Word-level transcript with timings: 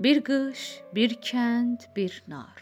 Bir 0.00 0.22
qış, 0.24 0.60
bir 0.94 1.10
kənd, 1.10 1.82
bir 1.96 2.22
nar. 2.28 2.60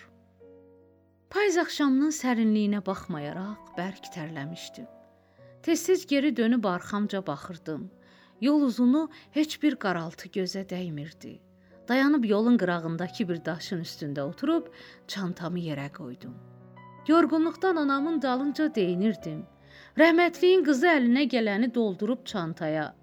Payız 1.31 1.59
axşamının 1.63 2.11
sərinliyinə 2.17 2.81
baxmayaraq 2.87 3.69
bərk 3.77 4.09
tərləmişdim. 4.17 4.89
Tez-tez 5.63 6.03
geri 6.11 6.33
dönüb 6.37 6.65
arxamca 6.65 7.21
baxırdım. 7.27 7.85
Yol 8.41 8.67
uzunu 8.71 9.05
heç 9.39 9.55
bir 9.63 9.77
qaraltı 9.85 10.33
gözə 10.35 10.65
dəymirdi. 10.73 11.37
Dayanıb 11.89 12.25
yolun 12.25 12.59
qırağındakı 12.59 13.29
bir 13.29 13.45
daşın 13.45 13.87
üstündə 13.87 14.27
oturub 14.27 14.67
çantamı 15.07 15.63
yerə 15.69 15.93
qoydum. 15.93 16.35
Yorğunluqdan 17.09 17.77
anamın 17.77 18.23
dalınca 18.23 18.75
deyinirdim. 18.75 19.45
Rəhmətliyin 19.99 20.67
qızı 20.67 20.91
əlinə 20.97 21.29
gələni 21.37 21.75
doldurub 21.75 22.27
çantaya, 22.27 22.95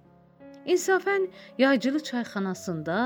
İnsafən 0.65 1.27
yaycılı 1.61 1.99
çayxanasında 2.07 2.97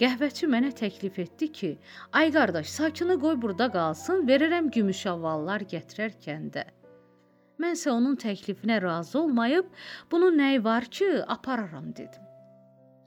qəhvəçi 0.00 0.46
mənə 0.54 0.70
təklif 0.76 1.18
etdi 1.20 1.48
ki, 1.58 1.70
ay 2.12 2.32
qardaş, 2.32 2.68
sakini 2.72 3.16
qoy 3.24 3.36
burada 3.42 3.66
qalsın, 3.72 4.22
verirəm 4.28 4.70
gümüş 4.72 5.02
avallar 5.12 5.64
gətirərkən 5.72 6.46
də. 6.54 6.64
Mənsə 7.60 7.90
onun 7.92 8.16
təklifinə 8.16 8.80
razı 8.82 9.18
olmayıb, 9.20 9.68
bunun 10.10 10.38
nəyi 10.40 10.64
var 10.64 10.84
ki, 10.84 11.10
apararam 11.36 11.92
dedim. 11.96 12.24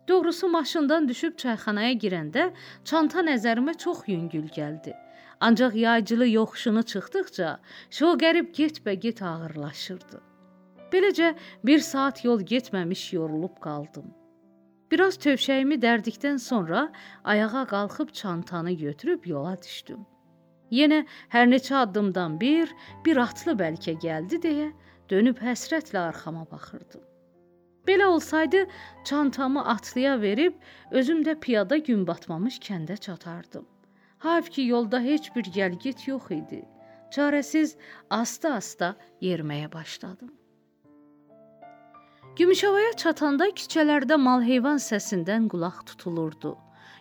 Doğrusu 0.07 0.49
maşından 0.49 1.07
düşüb 1.09 1.37
çayxanaya 1.41 1.97
girəndə 2.05 2.51
çanta 2.83 3.25
nəzərimə 3.25 3.77
çox 3.77 4.05
yüngül 4.07 4.47
gəldi. 4.59 4.93
Ancaq 5.39 5.75
yaycılı 5.75 6.27
yoxuşunu 6.27 6.83
çıxdıqca, 6.93 7.57
şo 7.89 8.13
qərib 8.21 8.53
get-bə-get 8.53 9.25
ağırlaşırdı. 9.25 10.21
Beləcə 10.91 11.33
bir 11.65 11.79
saat 11.79 12.23
yol 12.25 12.41
getməmiş 12.41 13.13
yorulub 13.13 13.57
qaldım. 13.61 14.11
Biraz 14.91 15.17
tövşəyimi 15.17 15.79
dərdikdən 15.81 16.37
sonra 16.39 16.91
ayağa 17.23 17.65
qalxıb 17.71 18.13
çantanı 18.19 18.71
götürüb 18.71 19.25
yola 19.27 19.55
düşdüm. 19.63 20.05
Yenə 20.71 21.05
hər 21.33 21.49
neçə 21.49 21.75
addımdan 21.81 22.39
bir, 22.41 22.71
bir 23.05 23.17
atlı 23.17 23.57
bəlkə 23.61 23.97
gəldi 24.05 24.39
deyə 24.45 24.69
dönüb 25.09 25.41
həsrətlə 25.41 25.99
arxama 26.09 26.45
baxırdım. 26.51 27.01
Belə 27.87 28.05
olsaydı, 28.05 28.65
çantamı 29.05 29.65
atlıya 29.65 30.21
verib 30.21 30.53
özüm 30.91 31.21
də 31.23 31.39
piyada 31.39 31.77
gün 31.77 32.07
batmamış 32.07 32.57
kəndə 32.59 32.97
çatardım. 32.97 33.67
Hayf 34.17 34.49
ki, 34.49 34.61
yolda 34.61 34.99
heç 34.99 35.35
bir 35.35 35.43
gəlgit 35.43 36.07
yox 36.09 36.31
idi. 36.31 36.63
Çarəsiz 37.13 37.77
asta-asta 38.09 38.95
yeriməyə 39.21 39.71
başladım. 39.73 40.33
Gümüşovaya 42.35 42.91
çatanda 42.99 43.45
küçələrdə 43.55 44.17
mal-heyvan 44.19 44.81
səsindən 44.83 45.45
qulaq 45.51 45.77
tutulurdu. 45.87 46.49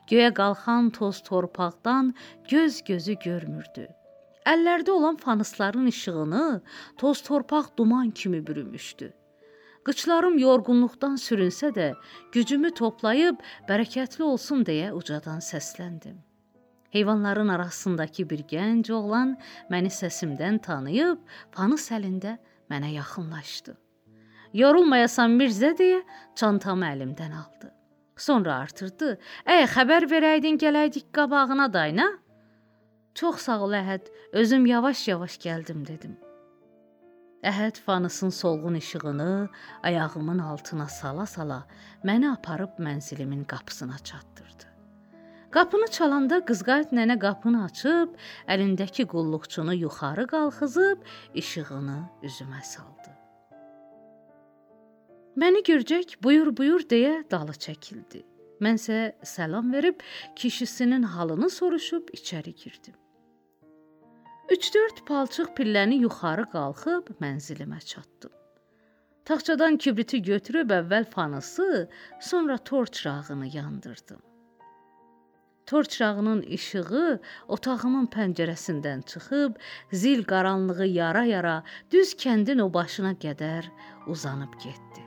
Göyə 0.07 0.29
qalxan 0.37 0.93
toz 0.95 1.19
torpaqdan 1.27 2.13
göz 2.53 2.77
gözü 2.87 3.17
görmürdü. 3.25 3.89
Əllərdə 4.47 4.95
olan 4.95 5.19
fanusların 5.19 5.91
işığını 5.91 6.63
toz 7.03 7.23
torpaq 7.27 7.75
duman 7.77 8.11
kimi 8.11 8.47
bürümüşdü. 8.47 9.11
Qıçlarım 9.85 10.39
yorğunluqdan 10.39 11.19
sürünsə 11.27 11.75
də, 11.75 11.89
gücümü 12.33 12.71
toplayıb 12.71 13.43
bərəkətli 13.69 14.23
olsun 14.23 14.63
deyə 14.63 14.93
ucadan 14.95 15.43
səsləndim. 15.43 16.21
Heyvanların 16.95 17.49
arasındakı 17.49 18.31
bir 18.31 18.47
gənc 18.55 18.93
oğlan 18.93 19.35
məni 19.67 19.91
səsimdən 19.91 20.63
tanıyıb, 20.63 21.19
fanus 21.51 21.91
əlində 21.91 22.39
mənə 22.71 22.95
yaxınlaşdı. 23.03 23.75
Yorulmayasan 24.55 25.33
Mirzə 25.39 25.73
deyə 25.79 26.03
çantamı 26.39 26.87
əlimdən 26.87 27.33
aldı. 27.35 27.73
Sonra 28.17 28.55
artırdı. 28.63 29.17
"Əy, 29.47 29.65
xəbər 29.75 30.07
verəydin 30.11 30.59
gələydik 30.65 31.07
qabağına 31.13 31.73
dayna." 31.73 32.07
"Çox 33.15 33.41
sağ 33.47 33.59
ol 33.67 33.73
Əhəd, 33.83 34.05
özüm 34.33 34.67
yavaş-yavaş 34.67 35.35
gəldim" 35.47 35.87
dedim. 35.87 36.15
Əhəd 37.51 37.77
fanusun 37.87 38.29
solğun 38.29 38.75
işığını 38.75 39.49
ayağımın 39.83 40.39
altına 40.39 40.87
sala-sala 40.89 41.67
məni 42.05 42.31
aparıb 42.31 42.79
mənzilimin 42.79 43.45
qapısına 43.45 43.99
çatdırdı. 43.99 44.67
Qapını 45.51 45.89
çalanda 45.97 46.41
qızqayıt 46.49 46.95
nənə 46.99 47.19
qapını 47.19 47.65
açıb, 47.65 48.15
əlindəki 48.49 49.05
qulluqçunu 49.13 49.75
yuxarı 49.75 50.27
qalxızıb 50.27 50.99
işığını 51.35 51.99
üzümə 52.23 52.63
saldı. 52.63 53.04
Məni 55.35 55.65
görcək 55.67 56.13
buyur 56.23 56.53
buyur 56.55 56.85
deyə 56.91 57.25
dalı 57.31 57.57
çəkildi. 57.59 58.21
Mənsə 58.63 58.99
salam 59.27 59.73
verib 59.75 60.03
kişisinin 60.39 61.03
halını 61.03 61.49
soruşub 61.51 62.13
içəri 62.15 62.53
girdim. 62.55 62.95
3-4 64.55 65.01
palçıq 65.09 65.51
pilləni 65.57 65.99
yuxarı 66.05 66.45
qalxıb 66.53 67.11
mənzilimə 67.25 67.81
çatdım. 67.81 68.31
Taxçadan 69.25 69.79
kibriti 69.83 70.21
götürüb 70.23 70.71
əvvəl 70.71 71.09
fanısı, 71.11 71.89
sonra 72.21 72.59
tor 72.59 72.87
çırağını 72.87 73.49
yandırdım. 73.57 74.23
Tor 75.67 75.85
çırağının 75.85 76.43
işığı 76.43 77.21
otağımın 77.49 78.07
pəncərəsindən 78.15 79.03
çıxıb, 79.11 79.57
zil 79.93 80.23
qaranlığı 80.25 80.87
yara-yara 80.87 81.63
düz 81.91 82.15
kəndin 82.15 82.63
o 82.63 82.69
başına 82.75 83.17
qədər 83.27 83.73
uzanıb 84.07 84.61
getdi. 84.67 85.04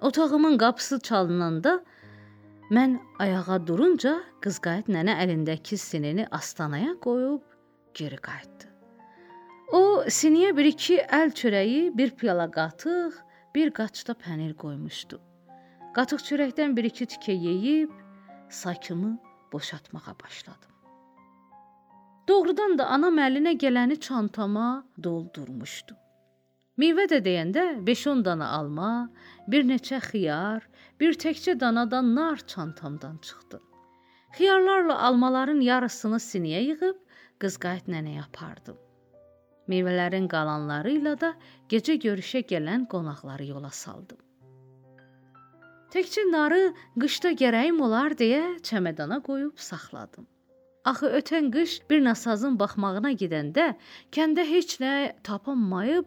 Otağımın 0.00 0.58
qapısı 0.58 1.00
çalınanda 1.00 1.84
mən 2.70 2.98
ayağa 3.18 3.66
durunca 3.66 4.14
qızqayıt 4.40 4.88
nənə 4.88 5.16
əlindəki 5.24 5.76
sinini 5.76 6.24
astanaya 6.30 6.94
qoyub 7.04 7.42
geri 7.94 8.16
qayıtdı. 8.16 8.70
O 9.72 9.82
siniyə 10.08 10.56
bir-iki 10.56 10.96
əl 11.18 11.34
çörəyi, 11.40 11.82
bir 11.98 12.10
piyala 12.10 12.48
qatıq, 12.50 13.20
bir 13.54 13.70
qaçda 13.76 14.16
pənir 14.24 14.56
qoymuşdu. 14.62 15.20
Qatıq 15.94 16.24
çörəkdən 16.30 16.76
bir-iki 16.76 17.04
tikə 17.12 17.36
yeyib 17.36 17.92
sakımı 18.48 19.18
boşaltmağa 19.52 20.14
başladım. 20.24 20.72
Doğrudan 22.28 22.78
da 22.78 22.86
anam 22.86 23.18
əlinə 23.18 23.58
gələni 23.58 24.00
çantama 24.00 24.84
doldurmuşdu. 25.02 25.99
Meyvə 26.80 27.04
də 27.10 27.18
deyəndə 27.24 27.62
5-10 27.84 28.20
dana 28.24 28.46
alma, 28.56 28.90
bir 29.52 29.66
neçə 29.68 29.98
xiyar, 30.04 30.62
bir 31.00 31.18
təkcə 31.24 31.58
danadan 31.60 32.14
nar 32.14 32.40
çantamdan 32.52 33.18
çıxdı. 33.26 33.58
Xiyarlarla 34.36 34.96
almaların 35.08 35.60
yarısını 35.60 36.20
sinəyə 36.26 36.62
yığıb 36.68 37.02
qızqayıt 37.42 37.90
nənəyə 37.94 38.22
apardım. 38.28 38.78
Meyvələrin 39.68 40.28
qalanları 40.30 40.94
ilə 41.00 41.16
də 41.20 41.30
gecə 41.72 41.98
görüşə 42.04 42.44
gələn 42.52 42.86
qonaqları 42.94 43.50
yola 43.50 43.70
saldım. 43.82 44.20
Təkcə 45.92 46.24
narı 46.30 46.62
qışda 47.02 47.34
gərəyim 47.42 47.82
olar 47.82 48.14
deyə 48.22 48.44
çəmədana 48.68 49.20
qoyub 49.26 49.58
saxladım. 49.68 50.28
Axı 50.90 51.10
ötən 51.18 51.50
qış 51.52 51.76
bir 51.90 52.00
nasazın 52.06 52.56
baxmağına 52.62 53.12
gedəndə 53.20 53.66
kəndə 54.16 54.46
heç 54.54 54.78
nə 54.80 54.94
tapanmayıb 55.26 56.06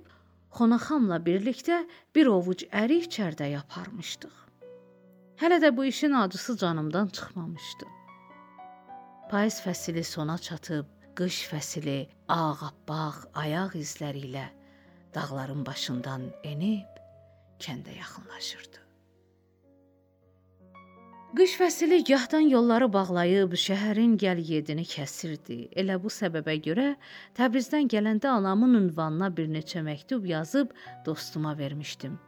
Xonaxamla 0.54 1.18
birlikdə 1.26 1.80
bir 2.16 2.30
ovuc 2.30 2.68
ərik 2.82 3.08
çərdəy 3.16 3.56
aparmışdıq. 3.58 4.36
Hələ 5.42 5.58
də 5.64 5.72
bu 5.78 5.86
işin 5.90 6.14
acısı 6.14 6.58
canımdan 6.58 7.08
çıxmamışdı. 7.08 7.88
Payız 9.32 9.58
fəsili 9.66 10.04
sona 10.04 10.38
çatıb, 10.38 10.86
qış 11.18 11.40
fəsili 11.50 11.98
ağappaq 12.28 13.18
ayaq 13.34 13.74
izləri 13.82 14.28
ilə 14.30 14.46
dağların 15.16 15.66
başından 15.66 16.30
enib 16.44 17.02
kəndə 17.60 17.98
yaxınlaşırdı. 17.98 18.83
Qış 21.38 21.56
fəsili 21.58 21.98
gahdan 22.06 22.46
yolları 22.46 22.86
bağlayıb 22.94 23.56
şəhərin 23.58 24.12
gəl-gedini 24.22 24.84
kəsirdi. 24.86 25.56
Elə 25.82 25.96
bu 26.04 26.12
səbəbə 26.14 26.54
görə 26.62 26.92
Təbrizdən 27.40 27.88
gələndə 27.90 28.30
anamın 28.30 28.76
ünvanına 28.80 29.32
bir 29.38 29.48
neçə 29.56 29.82
məktub 29.88 30.28
yazıb 30.30 30.76
dostuma 31.08 31.56
vermişdim. 31.58 32.20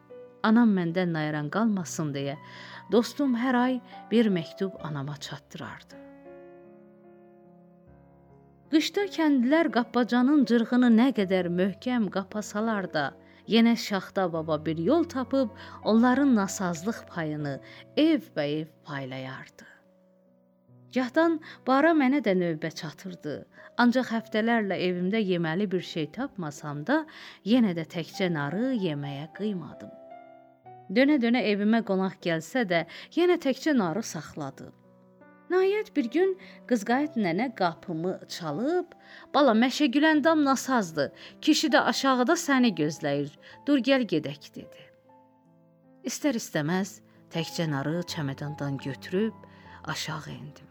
Anam 0.49 0.73
məndən 0.77 1.13
nayran 1.13 1.51
qalmasın 1.53 2.09
deyə 2.17 2.33
dostum 2.95 3.37
hər 3.37 3.59
ay 3.59 3.77
bir 4.11 4.31
məktub 4.39 4.81
anama 4.89 5.19
çatdırardı. 5.27 6.01
Qışda 8.73 9.05
kəndlilər 9.19 9.69
qappacanın 9.77 10.47
cırğını 10.49 10.89
nə 10.97 11.11
qədər 11.21 11.53
möhkəm 11.61 12.09
qapasalar 12.09 12.89
da, 12.97 13.05
Yenə 13.47 13.75
Şaxta 13.77 14.33
baba 14.33 14.65
bir 14.65 14.77
yol 14.77 15.03
tapıb 15.03 15.49
onların 15.83 16.35
nasazlıq 16.35 17.05
payını 17.07 17.59
ev-bəyev 17.97 18.67
paylayardı. 18.83 19.65
Gahdan 20.95 21.39
bara 21.67 21.91
mənə 21.91 22.23
də 22.25 22.33
növbə 22.39 22.71
çatırdı. 22.71 23.35
Ancaq 23.77 24.09
həftələrlə 24.15 24.77
evimdə 24.87 25.19
yeməli 25.19 25.67
bir 25.71 25.81
şey 25.81 26.07
tapmasam 26.17 26.85
da, 26.87 27.03
yenə 27.45 27.75
də 27.77 27.83
təkcə 27.95 28.31
narı 28.33 28.71
yeməyə 28.79 29.27
qıymadım. 29.35 29.91
Dönə-dönə 30.95 31.43
evimə 31.51 31.83
qonaq 31.83 32.17
gəlsə 32.23 32.63
də, 32.69 32.85
yenə 33.17 33.37
təkcə 33.45 33.75
narı 33.77 34.03
saxladı. 34.03 34.71
Nəhayət 35.51 35.91
bir 35.95 36.07
gün 36.09 36.31
Qızqayıt 36.69 37.17
nənə 37.21 37.51
qapımı 37.55 38.13
çalıb, 38.35 38.87
"Bala, 39.33 39.51
Məşə 39.51 39.85
Güləndam 39.95 40.43
nasazdır. 40.45 41.11
Kişi 41.41 41.67
də 41.73 41.79
aşağıda 41.91 42.33
səni 42.33 42.71
gözləyir. 42.81 43.31
Dur 43.65 43.77
gəl 43.77 44.03
gedək" 44.13 44.41
dedi. 44.55 44.81
İstər-istəməz 46.09 46.89
təkcə 47.33 47.69
narı 47.69 48.01
çəmədandan 48.13 48.77
götürüb 48.77 49.33
aşağı 49.83 50.29
endim. 50.29 50.69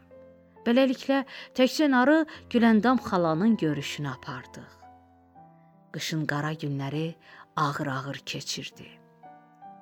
Beləliklə 0.65 1.23
təkcə 1.57 1.87
narı 1.91 2.25
Güləndam 2.49 2.97
xalanın 2.97 3.57
görüşünə 3.57 4.11
apardıq. 4.17 4.71
Qışın 5.93 6.25
qara 6.25 6.53
günləri 6.53 7.15
ağır-ağır 7.55 8.17
keçirdi. 8.25 9.04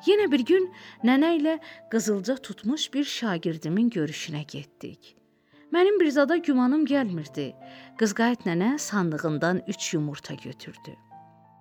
Yenə 0.04 0.26
bir 0.32 0.42
gün 0.44 0.66
nənə 1.08 1.30
ilə 1.38 1.58
qızılca 1.92 2.36
tutmuş 2.44 2.90
bir 2.94 3.06
şagirdimin 3.08 3.90
görüşünə 3.94 4.42
getdik. 4.52 5.16
Mənim 5.74 6.00
bir 6.00 6.10
zada 6.12 6.38
gümanım 6.38 6.84
gəlmirdi. 6.86 7.54
Qızqayıt 7.98 8.44
nənə 8.50 8.78
sandığından 8.80 9.62
3 9.68 9.94
yumurta 9.94 10.34
götürdü. 10.34 10.98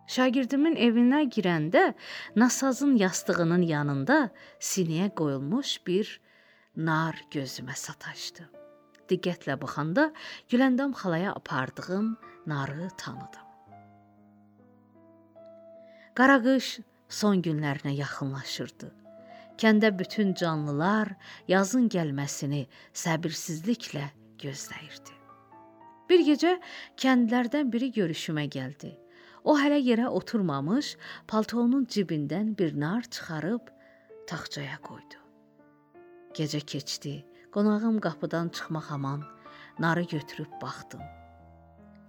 Şagirdimin 0.06 0.74
evinə 0.76 1.22
girəndə 1.36 1.84
nasazın 2.36 2.96
yastığının 2.96 3.62
yanında 3.62 4.18
sinəyə 4.60 5.08
qoyulmuş 5.14 5.78
bir 5.86 6.10
nar 6.76 7.22
gözümə 7.30 7.76
sataşdı. 7.78 8.50
Diqqətlə 9.08 9.60
baxanda 9.62 10.10
Güləndam 10.50 10.92
xalaya 10.98 11.32
apardığım 11.32 12.16
narı 12.46 12.88
tanıdım. 12.98 13.46
Qaraqış 16.14 16.78
son 17.12 17.42
günlərinə 17.44 17.92
yaxınlaşırdı. 17.98 18.88
Kəndə 19.60 19.92
bütün 19.98 20.32
canlılar 20.34 21.12
yazın 21.48 21.88
gəlməsini 21.92 22.64
səbirsizliklə 23.04 24.08
gözləyirdi. 24.42 25.18
Bir 26.08 26.24
gecə 26.26 26.56
kəndlərdən 27.02 27.70
biri 27.72 27.92
görüşümə 27.98 28.48
gəldi. 28.56 28.96
O 29.44 29.56
hələ 29.58 29.78
yerə 29.82 30.08
oturmamış, 30.08 30.96
paltonun 31.28 31.86
cibindən 31.94 32.52
bir 32.58 32.74
nar 32.80 33.02
çıxarıb 33.02 33.70
taxçaya 34.30 34.78
qoydu. 34.88 35.18
Gecə 36.36 36.60
keçdi. 36.60 37.14
Qonağım 37.52 37.98
qapıdan 38.00 38.48
çıxmaq 38.48 38.86
aman 38.96 39.24
narı 39.78 40.02
götürüb 40.02 40.52
baxdım. 40.62 41.00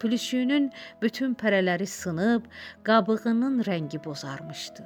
Plüşünün 0.03 0.65
bütün 1.01 1.35
pərələri 1.39 1.85
sınıb, 1.87 2.49
qabığının 2.83 3.61
rəngi 3.63 4.01
bozarmışdı. 4.03 4.83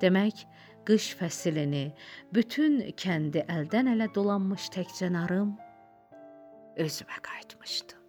Demək, 0.00 0.46
qış 0.88 1.10
fəslini, 1.18 1.90
bütün 2.32 2.78
kəndi 3.04 3.44
əldən 3.58 3.92
ələ 3.92 4.08
dolanmış 4.16 4.70
təkcə 4.72 5.12
narım 5.12 5.52
özümə 6.80 7.20
qayıtmışdı. 7.28 8.03